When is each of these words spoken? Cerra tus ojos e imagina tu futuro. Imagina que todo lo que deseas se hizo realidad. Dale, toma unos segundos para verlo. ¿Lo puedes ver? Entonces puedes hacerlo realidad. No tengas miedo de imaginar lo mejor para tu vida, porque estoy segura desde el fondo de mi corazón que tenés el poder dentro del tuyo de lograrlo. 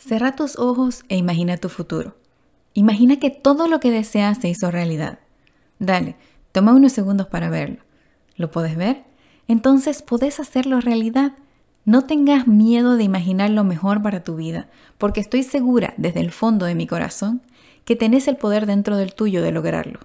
Cerra 0.00 0.34
tus 0.34 0.58
ojos 0.58 1.04
e 1.10 1.18
imagina 1.18 1.58
tu 1.58 1.68
futuro. 1.68 2.16
Imagina 2.72 3.18
que 3.18 3.28
todo 3.28 3.68
lo 3.68 3.80
que 3.80 3.90
deseas 3.90 4.38
se 4.38 4.48
hizo 4.48 4.70
realidad. 4.70 5.18
Dale, 5.78 6.16
toma 6.52 6.72
unos 6.72 6.92
segundos 6.92 7.26
para 7.26 7.50
verlo. 7.50 7.80
¿Lo 8.34 8.50
puedes 8.50 8.76
ver? 8.76 9.04
Entonces 9.46 10.00
puedes 10.00 10.40
hacerlo 10.40 10.80
realidad. 10.80 11.34
No 11.84 12.06
tengas 12.06 12.46
miedo 12.46 12.96
de 12.96 13.04
imaginar 13.04 13.50
lo 13.50 13.62
mejor 13.62 14.00
para 14.00 14.24
tu 14.24 14.36
vida, 14.36 14.70
porque 14.96 15.20
estoy 15.20 15.42
segura 15.42 15.92
desde 15.98 16.20
el 16.20 16.30
fondo 16.30 16.64
de 16.64 16.74
mi 16.74 16.86
corazón 16.86 17.42
que 17.84 17.94
tenés 17.94 18.26
el 18.26 18.38
poder 18.38 18.64
dentro 18.64 18.96
del 18.96 19.12
tuyo 19.12 19.42
de 19.42 19.52
lograrlo. 19.52 20.00